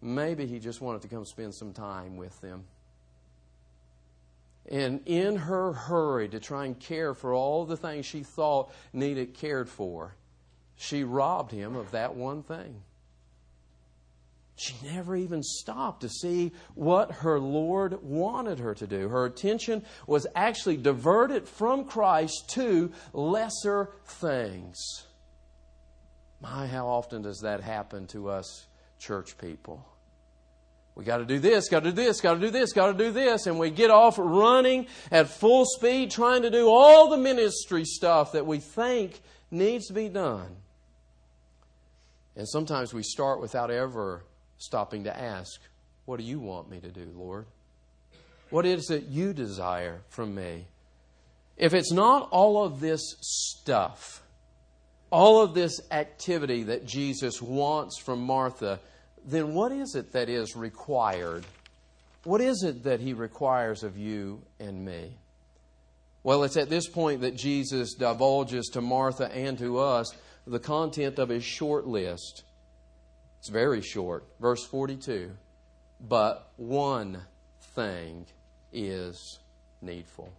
[0.00, 2.64] Maybe he just wanted to come spend some time with them.
[4.70, 9.34] And in her hurry to try and care for all the things she thought needed
[9.34, 10.14] cared for,
[10.76, 12.82] she robbed him of that one thing.
[14.56, 19.08] She never even stopped to see what her Lord wanted her to do.
[19.08, 25.06] Her attention was actually diverted from Christ to lesser things.
[26.40, 28.66] My, how often does that happen to us
[28.98, 29.84] church people?
[30.94, 32.92] We got to do this, got to do this, got to do this, got to
[32.92, 37.16] do this, and we get off running at full speed trying to do all the
[37.16, 40.56] ministry stuff that we think needs to be done.
[42.34, 44.24] And sometimes we start without ever
[44.56, 45.60] stopping to ask,
[46.04, 47.46] What do you want me to do, Lord?
[48.50, 50.66] What is it you desire from me?
[51.56, 54.22] If it's not all of this stuff,
[55.10, 58.80] all of this activity that Jesus wants from Martha,
[59.24, 61.44] then what is it that is required?
[62.24, 65.12] What is it that he requires of you and me?
[66.22, 70.14] Well, it's at this point that Jesus divulges to Martha and to us
[70.46, 72.42] the content of his short list.
[73.38, 74.24] It's very short.
[74.40, 75.30] Verse 42
[76.00, 77.22] But one
[77.74, 78.26] thing
[78.72, 79.38] is
[79.80, 80.32] needful.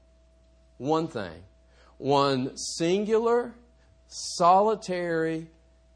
[0.78, 1.44] One thing.
[1.98, 3.54] One singular,
[4.10, 5.48] solitary,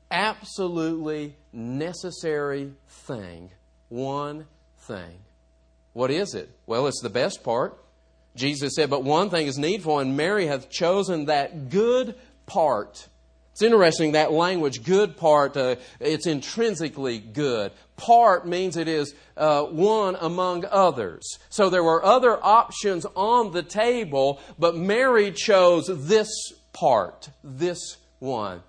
[0.09, 3.49] absolutely necessary thing.
[3.89, 4.45] One
[4.79, 5.19] thing.
[5.93, 6.49] What is it?
[6.65, 7.77] Well, it's the best part.
[8.35, 13.07] Jesus said, But one thing is needful, and Mary hath chosen that good part.
[13.51, 17.71] It's interesting that language, good part, uh, it's intrinsically good.
[17.97, 21.37] Part means it is uh, one among others.
[21.49, 26.31] So there were other options on the table, but Mary chose this
[26.73, 28.63] part, this one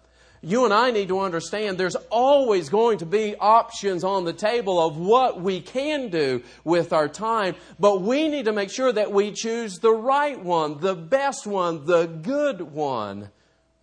[0.44, 4.78] you and I need to understand there's always going to be options on the table
[4.78, 9.10] of what we can do with our time, but we need to make sure that
[9.10, 13.30] we choose the right one, the best one, the good one,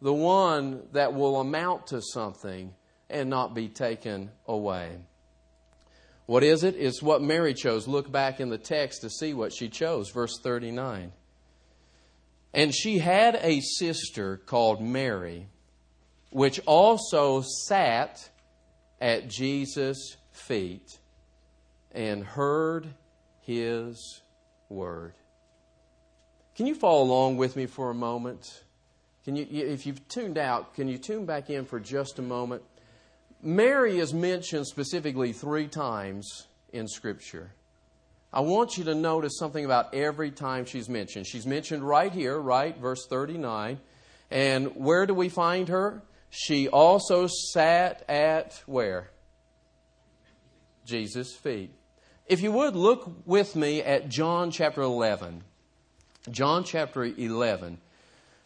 [0.03, 2.73] the one that will amount to something
[3.10, 4.99] and not be taken away.
[6.27, 6.75] What is it?
[6.77, 7.88] It's what Mary chose.
[7.88, 10.12] Look back in the text to see what she chose.
[10.12, 11.12] Verse 39.
[12.53, 15.47] And she had a sister called Mary
[16.32, 18.30] which also sat
[19.00, 21.00] at Jesus' feet
[21.91, 22.88] and heard
[23.41, 24.22] his
[24.70, 25.13] word.
[26.56, 28.63] Can you follow along with me for a moment?
[29.26, 32.63] Can you, if you've tuned out, can you tune back in for just a moment?
[33.41, 37.52] Mary is mentioned specifically three times in Scripture.
[38.34, 41.28] I want you to notice something about every time she's mentioned.
[41.28, 42.78] She's mentioned right here, right?
[42.78, 43.80] Verse 39.
[44.30, 46.02] And where do we find her?
[46.32, 49.12] She also sat at where?
[50.86, 51.76] Jesus' feet.
[52.26, 55.44] If you would, look with me at John chapter 11.
[56.30, 57.80] John chapter 11.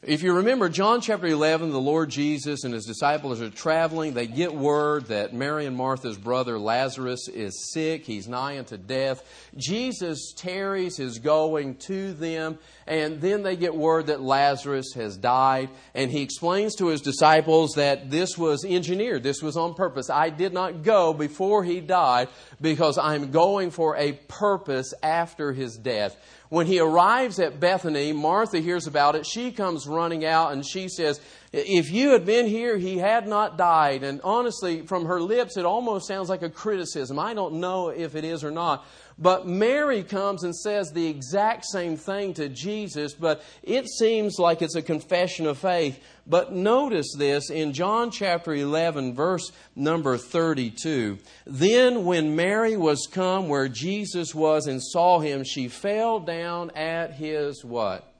[0.07, 4.13] If you remember John chapter 11, the Lord Jesus and his disciples are traveling.
[4.13, 8.05] They get word that Mary and Martha's brother Lazarus is sick.
[8.05, 9.23] He's nigh unto death.
[9.57, 15.71] Jesus tarries his going to them, and then they get word that Lazarus has died.
[15.95, 20.11] And he explains to his disciples that this was engineered, this was on purpose.
[20.11, 22.29] I did not go before he died
[22.61, 26.15] because I'm going for a purpose after his death.
[26.49, 29.25] When he arrives at Bethany, Martha hears about it.
[29.25, 31.19] She comes running out and she says,
[31.51, 34.03] If you had been here, he had not died.
[34.03, 37.17] And honestly, from her lips, it almost sounds like a criticism.
[37.17, 38.85] I don't know if it is or not.
[39.17, 44.61] But Mary comes and says the exact same thing to Jesus, but it seems like
[44.61, 46.03] it's a confession of faith.
[46.27, 51.19] But notice this in John chapter 11, verse number 32.
[51.45, 57.13] Then, when Mary was come where Jesus was and saw him, she fell down at
[57.13, 58.11] his what?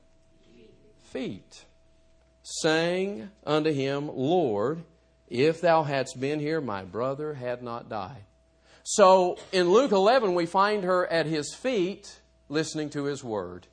[1.02, 1.64] Feet,
[2.42, 4.82] saying unto him, Lord,
[5.28, 8.25] if thou hadst been here, my brother had not died.
[8.88, 13.66] So in Luke 11, we find her at his feet listening to his word.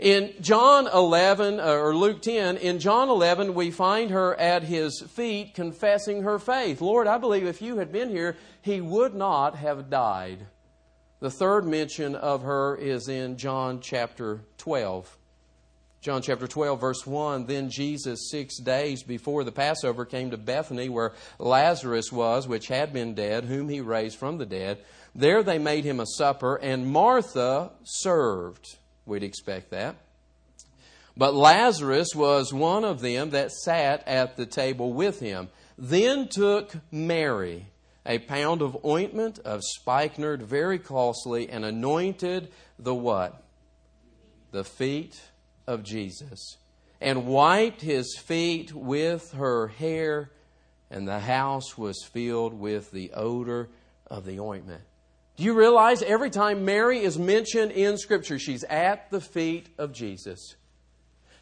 [0.00, 5.02] In John 11, uh, or Luke 10, in John 11, we find her at his
[5.02, 6.80] feet confessing her faith.
[6.80, 10.48] Lord, I believe if you had been here, he would not have died.
[11.20, 15.16] The third mention of her is in John chapter 12.
[16.00, 20.88] John chapter 12, verse 1 Then Jesus, six days before the Passover, came to Bethany,
[20.88, 24.78] where Lazarus was, which had been dead, whom he raised from the dead.
[25.14, 28.78] There they made him a supper, and Martha served.
[29.04, 29.96] We'd expect that.
[31.18, 35.50] But Lazarus was one of them that sat at the table with him.
[35.76, 37.66] Then took Mary
[38.06, 43.42] a pound of ointment of spikenard, very costly, and anointed the what?
[44.52, 45.20] The feet
[45.70, 46.56] of Jesus
[47.00, 50.30] and wiped his feet with her hair,
[50.90, 53.68] and the house was filled with the odor
[54.08, 54.82] of the ointment.
[55.36, 59.92] Do you realize every time Mary is mentioned in Scripture, she's at the feet of
[59.92, 60.56] Jesus?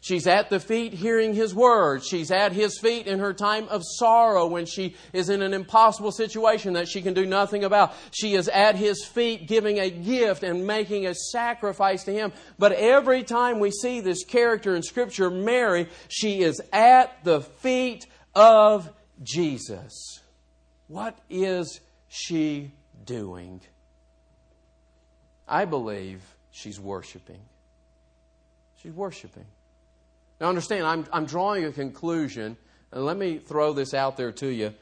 [0.01, 2.05] She's at the feet hearing His word.
[2.05, 6.11] She's at His feet in her time of sorrow when she is in an impossible
[6.11, 7.93] situation that she can do nothing about.
[8.11, 12.31] She is at His feet giving a gift and making a sacrifice to Him.
[12.57, 18.07] But every time we see this character in Scripture, Mary, she is at the feet
[18.33, 18.89] of
[19.21, 20.21] Jesus.
[20.87, 22.71] What is she
[23.05, 23.59] doing?
[25.45, 26.21] I believe
[26.51, 27.41] she's worshiping.
[28.81, 29.45] She's worshiping.
[30.39, 32.57] Now, understand, I'm, I'm drawing a conclusion
[32.91, 34.73] And let me throw this out there to you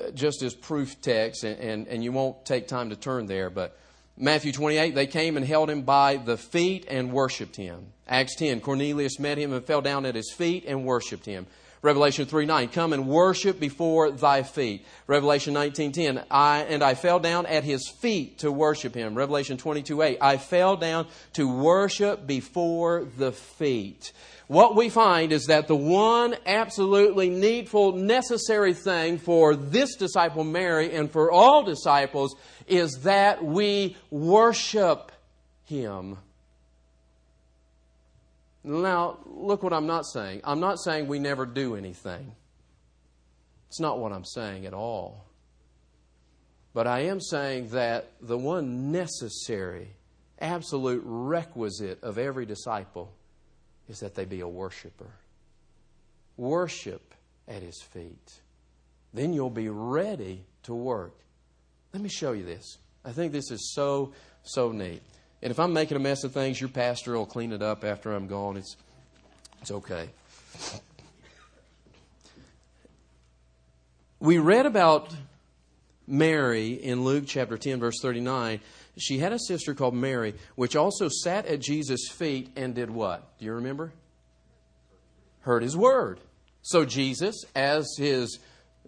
[0.00, 3.50] uh, just as proof text, and, and, and you won't take time to turn there,
[3.50, 3.76] but
[4.16, 7.86] Matthew 28, they came and held him by the feet and worshiped him.
[8.08, 11.46] Acts 10, Cornelius met him and fell down at his feet and worshiped him.
[11.82, 14.86] Revelation 3 9, come and worship before thy feet.
[15.08, 19.16] Revelation 19 10, I, and I fell down at his feet to worship him.
[19.16, 24.12] Revelation 22 8, I fell down to worship before the feet.
[24.46, 30.94] What we find is that the one absolutely needful, necessary thing for this disciple Mary
[30.94, 32.36] and for all disciples
[32.68, 35.10] is that we worship
[35.64, 36.18] him.
[38.64, 40.40] Now, look what I'm not saying.
[40.44, 42.34] I'm not saying we never do anything.
[43.68, 45.24] It's not what I'm saying at all.
[46.74, 49.88] But I am saying that the one necessary,
[50.40, 53.12] absolute requisite of every disciple
[53.88, 55.10] is that they be a worshiper.
[56.36, 57.14] Worship
[57.48, 58.40] at his feet.
[59.12, 61.18] Then you'll be ready to work.
[61.92, 62.78] Let me show you this.
[63.04, 65.02] I think this is so, so neat.
[65.42, 68.12] And if I'm making a mess of things, your pastor will clean it up after
[68.12, 68.56] I'm gone.
[68.56, 68.76] It's,
[69.60, 70.08] it's okay.
[74.20, 75.12] We read about
[76.06, 78.60] Mary in Luke chapter 10, verse 39.
[78.98, 83.36] She had a sister called Mary, which also sat at Jesus' feet and did what?
[83.38, 83.92] Do you remember?
[85.40, 86.20] Heard his word.
[86.60, 88.38] So Jesus, as his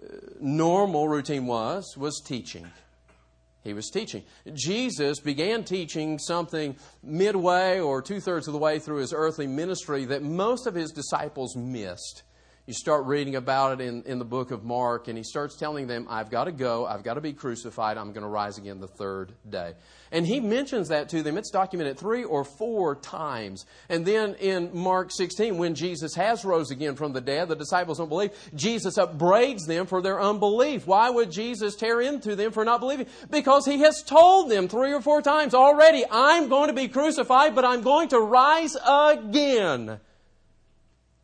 [0.00, 0.06] uh,
[0.40, 2.70] normal routine was, was teaching
[3.64, 4.22] he was teaching.
[4.52, 10.04] Jesus began teaching something midway or two thirds of the way through his earthly ministry
[10.04, 12.22] that most of his disciples missed.
[12.66, 15.86] You start reading about it in, in the book of Mark, and he starts telling
[15.86, 18.80] them, I've got to go, I've got to be crucified, I'm going to rise again
[18.80, 19.74] the third day.
[20.10, 21.36] And he mentions that to them.
[21.36, 23.66] It's documented three or four times.
[23.90, 27.98] And then in Mark 16, when Jesus has rose again from the dead, the disciples
[27.98, 28.30] don't believe.
[28.54, 30.86] Jesus upbraids them for their unbelief.
[30.86, 33.08] Why would Jesus tear into them for not believing?
[33.28, 37.54] Because he has told them three or four times already, I'm going to be crucified,
[37.54, 40.00] but I'm going to rise again.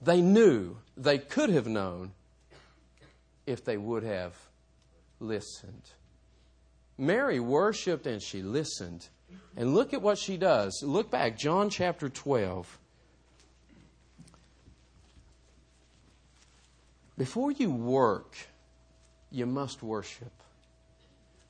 [0.03, 2.13] They knew they could have known
[3.47, 4.35] if they would have
[5.19, 5.83] listened.
[6.99, 9.09] Mary worshiped and she listened.
[9.57, 10.83] And look at what she does.
[10.85, 12.79] Look back, John chapter 12.
[17.17, 18.37] Before you work,
[19.31, 20.33] you must worship.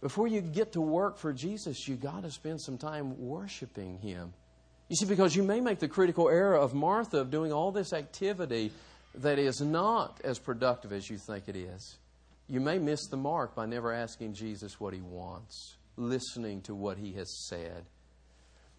[0.01, 4.33] Before you get to work for Jesus, you got to spend some time worshiping Him.
[4.89, 7.93] You see, because you may make the critical error of Martha of doing all this
[7.93, 8.73] activity
[9.15, 11.99] that is not as productive as you think it is,
[12.49, 16.99] you may miss the mark by never asking Jesus what he wants, listening to what
[16.99, 17.85] he has said.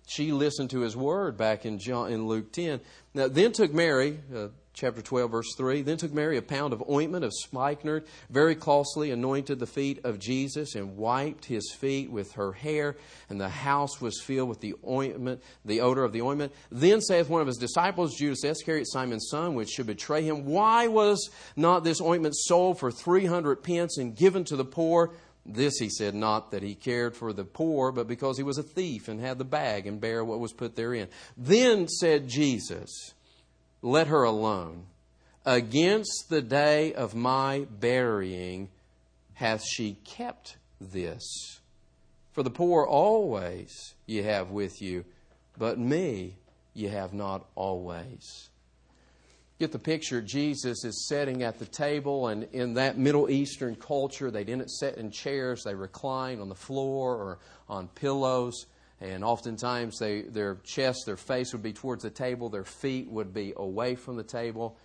[0.07, 2.81] She listened to his word back in John in Luke 10.
[3.13, 5.81] Now, then took Mary, uh, chapter 12, verse 3.
[5.81, 10.19] Then took Mary a pound of ointment of spikenard, very costly, anointed the feet of
[10.19, 12.95] Jesus, and wiped his feet with her hair.
[13.29, 16.53] And the house was filled with the ointment, the odor of the ointment.
[16.71, 20.87] Then saith one of his disciples, Judas Iscariot, Simon's son, which should betray him, Why
[20.87, 25.11] was not this ointment sold for three hundred pence and given to the poor?
[25.45, 28.63] This he said, not that he cared for the poor, but because he was a
[28.63, 31.07] thief and had the bag and bare what was put therein.
[31.35, 33.13] Then said Jesus,
[33.81, 34.85] let her alone.
[35.45, 38.69] Against the day of my burying
[39.33, 41.59] hath she kept this.
[42.31, 45.03] For the poor always ye have with you,
[45.57, 46.35] but me
[46.73, 48.49] ye have not always.
[49.59, 50.21] Get the picture.
[50.21, 54.95] Jesus is sitting at the table, and in that Middle Eastern culture, they didn't sit
[54.95, 58.65] in chairs, they reclined on the floor or on pillows.
[59.01, 63.33] And oftentimes, they, their chest, their face would be towards the table, their feet would
[63.33, 64.77] be away from the table.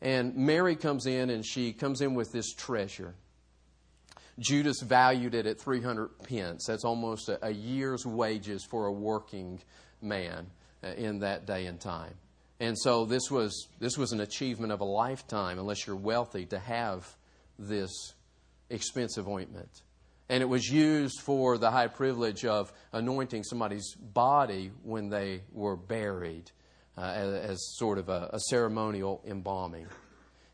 [0.00, 3.14] And Mary comes in, and she comes in with this treasure.
[4.38, 6.66] Judas valued it at 300 pence.
[6.66, 9.60] That's almost a, a year's wages for a working
[10.00, 10.46] man
[10.82, 12.14] uh, in that day and time.
[12.60, 16.58] And so this was, this was an achievement of a lifetime, unless you're wealthy, to
[16.58, 17.16] have
[17.58, 18.14] this
[18.70, 19.82] expensive ointment.
[20.28, 25.76] And it was used for the high privilege of anointing somebody's body when they were
[25.76, 26.50] buried
[26.96, 29.86] uh, as, as, sort of a, a ceremonial embalming.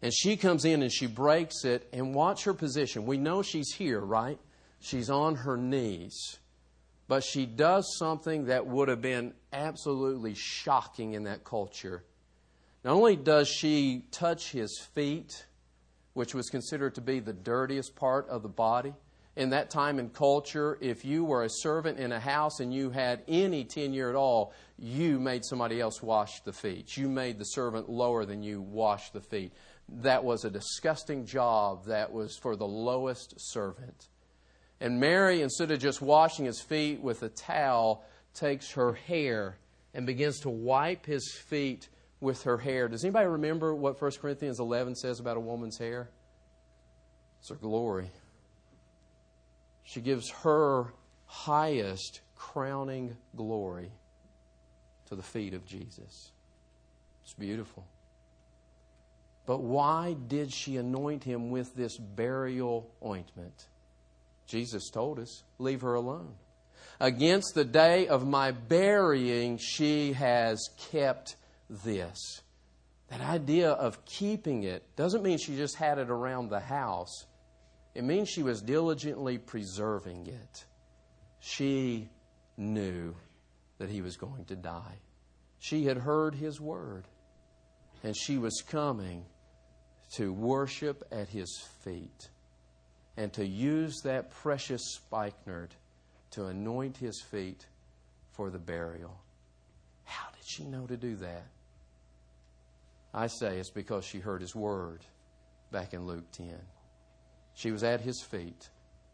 [0.03, 3.05] And she comes in and she breaks it, and watch her position.
[3.05, 4.39] We know she's here, right?
[4.81, 6.39] She's on her knees.
[7.07, 12.05] But she does something that would have been absolutely shocking in that culture.
[12.85, 15.45] Not only does she touch his feet,
[16.15, 18.95] which was considered to be the dirtiest part of the body,
[19.37, 22.91] in that time and culture, if you were a servant in a house and you
[22.91, 26.97] had any tenure at all, you made somebody else wash the feet.
[26.97, 29.53] You made the servant lower than you wash the feet.
[30.03, 34.09] that was a disgusting job that was for the lowest servant.
[34.81, 39.59] And Mary, instead of just washing his feet with a towel, takes her hair
[39.93, 41.89] and begins to wipe his feet
[42.21, 42.87] with her hair.
[42.89, 46.09] Does anybody remember what 1 Corinthians 11 says about a woman's hair?
[47.41, 48.11] It's her glory.
[49.91, 50.93] She gives her
[51.27, 53.91] highest crowning glory
[55.09, 56.31] to the feet of Jesus.
[57.25, 57.85] It's beautiful.
[59.47, 63.67] But why did she anoint him with this burial ointment?
[64.47, 66.35] Jesus told us, leave her alone.
[67.01, 71.35] Against the day of my burying, she has kept
[71.69, 72.43] this.
[73.09, 77.27] That idea of keeping it doesn't mean she just had it around the house.
[77.95, 80.65] It means she was diligently preserving it.
[81.41, 82.11] She
[82.57, 83.15] knew
[83.79, 84.99] that he was going to die.
[85.59, 87.09] She had heard his word,
[88.03, 89.25] and she was coming
[90.15, 92.31] to worship at his feet
[93.17, 95.75] and to use that precious spikenard
[96.31, 97.67] to anoint his feet
[98.33, 99.21] for the burial.
[100.05, 101.47] How did she know to do that?
[103.13, 105.05] I say it's because she heard his word
[105.73, 106.55] back in Luke 10.
[107.61, 108.71] She was at his feet.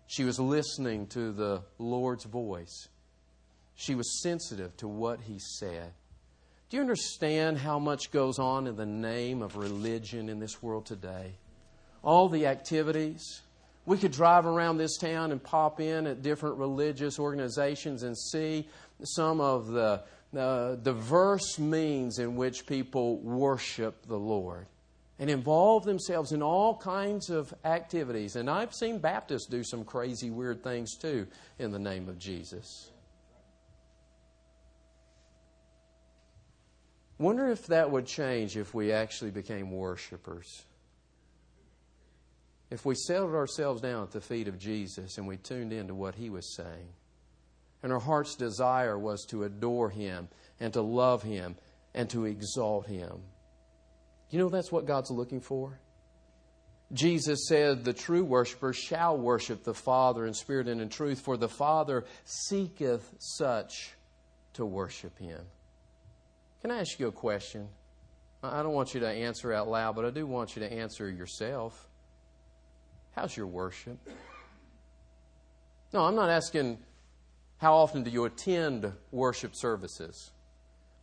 [0.06, 2.86] She was listening to the Lord's voice.
[3.74, 5.92] She was sensitive to what he said.
[6.70, 10.86] Do you understand how much goes on in the name of religion in this world
[10.86, 11.32] today?
[12.04, 13.42] All the activities.
[13.84, 18.68] We could drive around this town and pop in at different religious organizations and see
[19.02, 20.02] some of the
[20.38, 24.68] uh, diverse means in which people worship the Lord
[25.18, 28.36] and involve themselves in all kinds of activities.
[28.36, 31.26] And I've seen Baptists do some crazy, weird things too
[31.58, 32.90] in the name of Jesus.
[37.18, 40.64] Wonder if that would change if we actually became worshipers.
[42.70, 46.14] If we settled ourselves down at the feet of Jesus and we tuned into what
[46.14, 46.88] he was saying.
[47.82, 50.28] And our heart's desire was to adore him
[50.60, 51.56] and to love him
[51.94, 53.22] and to exalt him.
[54.30, 55.78] You know that's what God's looking for?
[56.92, 61.36] Jesus said, The true worshiper shall worship the Father in spirit and in truth, for
[61.36, 63.92] the Father seeketh such
[64.54, 65.40] to worship him.
[66.62, 67.68] Can I ask you a question?
[68.42, 71.10] I don't want you to answer out loud, but I do want you to answer
[71.10, 71.88] yourself.
[73.14, 73.98] How's your worship?
[75.92, 76.78] No, I'm not asking
[77.58, 80.30] how often do you attend worship services.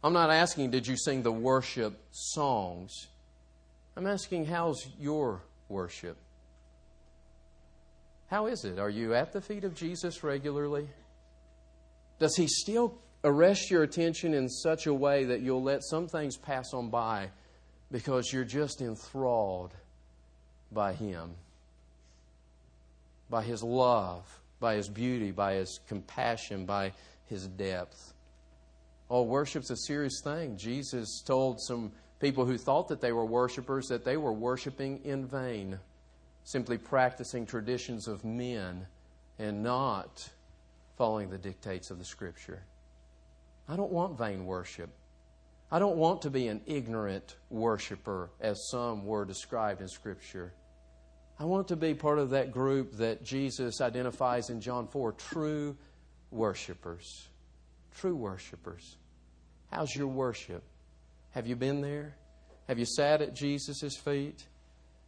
[0.03, 3.07] I'm not asking did you sing the worship songs.
[3.96, 6.18] I'm asking how's your worship?
[8.28, 8.80] How is it?
[8.80, 10.88] Are you at the feet of Jesus regularly?
[12.20, 16.38] Does he still arrest your attention in such a way that you'll let some things
[16.38, 17.30] pass on by
[17.91, 19.74] because you're just enthralled
[20.72, 21.36] by Him,
[23.30, 24.26] by His love,
[24.60, 26.91] by His beauty, by His compassion, by
[27.28, 28.14] His depth.
[29.10, 30.58] Oh, worship's a serious thing.
[30.58, 31.91] Jesus told some
[32.24, 35.78] people who thought that they were worshipers that they were worshiping in vain,
[36.45, 38.88] simply practicing traditions of men
[39.39, 40.30] and not
[40.97, 42.63] following the dictates of the Scripture.
[43.67, 44.89] I don't want vain worship.
[45.69, 50.53] I don't want to be an ignorant worshiper, as some were described in Scripture.
[51.38, 55.76] I want to be part of that group that Jesus identifies in John 4 true
[56.32, 57.28] worshipers.
[57.99, 58.95] True worshipers.
[59.71, 60.63] How's your worship?
[61.34, 62.16] Have you been there?
[62.68, 64.48] Have you sat at Jesus' feet?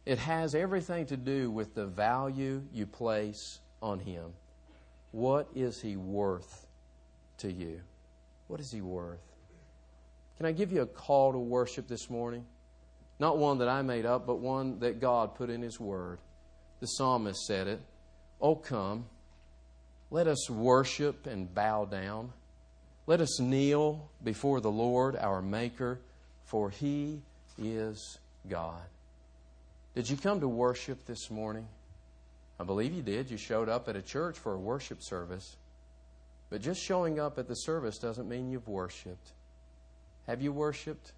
[0.04, 4.32] It has everything to do with the value you place on Him.
[5.10, 6.66] What is He worth
[7.38, 7.80] to you?
[8.48, 9.20] What is he worth?
[10.36, 12.44] Can I give you a call to worship this morning?
[13.18, 16.18] Not one that I made up, but one that God put in His Word.
[16.80, 17.80] The psalmist said it
[18.40, 19.06] Oh, come,
[20.10, 22.32] let us worship and bow down.
[23.06, 26.00] Let us kneel before the Lord our Maker,
[26.46, 27.20] for He
[27.58, 28.18] is
[28.48, 28.82] God.
[29.94, 31.66] Did you come to worship this morning?
[32.58, 33.30] I believe you did.
[33.30, 35.56] You showed up at a church for a worship service.
[36.48, 39.32] But just showing up at the service doesn't mean you've worshiped.
[40.26, 41.12] Have you worshiped?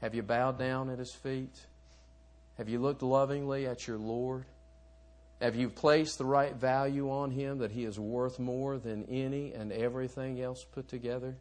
[0.00, 1.54] Have you bowed down at his feet?
[2.58, 4.44] Have you looked lovingly at your Lord?
[5.40, 9.52] Have you placed the right value on him that he is worth more than any
[9.52, 11.36] and everything else put together?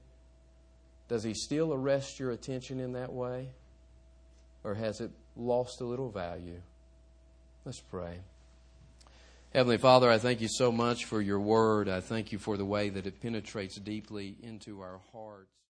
[1.08, 3.50] Does he still arrest your attention in that way?
[4.64, 6.62] Or has it lost a little value?
[7.64, 8.20] Let's pray.
[9.54, 11.88] Heavenly Father, I thank you so much for your word.
[11.88, 15.55] I thank you for the way that it penetrates deeply into our hearts.